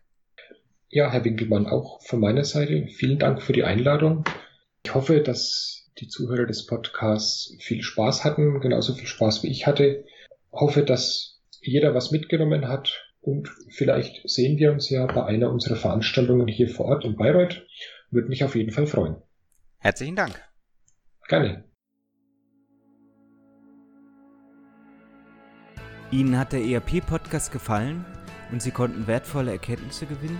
Ja, 0.90 1.10
Herr 1.10 1.26
Winkelmann, 1.26 1.66
auch 1.66 2.04
von 2.04 2.20
meiner 2.20 2.44
Seite 2.44 2.86
vielen 2.86 3.18
Dank 3.18 3.42
für 3.42 3.54
die 3.54 3.64
Einladung. 3.64 4.26
Ich 4.84 4.94
hoffe, 4.94 5.22
dass 5.22 5.85
die 6.00 6.08
Zuhörer 6.08 6.46
des 6.46 6.66
Podcasts 6.66 7.56
viel 7.60 7.82
Spaß 7.82 8.24
hatten, 8.24 8.60
genauso 8.60 8.94
viel 8.94 9.08
Spaß 9.08 9.44
wie 9.44 9.52
ich 9.52 9.66
hatte. 9.66 10.06
Hoffe, 10.52 10.84
dass 10.84 11.42
jeder 11.62 11.96
was 11.96 12.12
mitgenommen 12.12 12.68
hat 12.68 13.06
und 13.22 13.50
vielleicht 13.70 14.30
sehen 14.30 14.58
wir 14.60 14.72
uns 14.72 14.90
ja 14.90 15.06
bei 15.06 15.26
einer 15.26 15.50
unserer 15.50 15.76
Veranstaltungen 15.76 16.48
hier 16.48 16.70
vor 16.70 16.86
Ort 16.86 17.06
in 17.06 17.16
Bayreuth. 17.16 17.66
Würde 18.12 18.30
mich 18.30 18.44
auf 18.44 18.56
jeden 18.56 18.72
Fall 18.72 18.88
freuen. 18.88 19.16
Herzlichen 19.80 20.16
Dank. 20.16 20.42
Gerne. 21.28 21.64
Ihnen 26.12 26.38
hat 26.38 26.54
der 26.54 26.62
ERP-Podcast 26.62 27.52
gefallen 27.52 28.06
und 28.52 28.62
Sie 28.62 28.72
konnten 28.72 29.08
wertvolle 29.08 29.52
Erkenntnisse 29.52 30.06
gewinnen? 30.06 30.40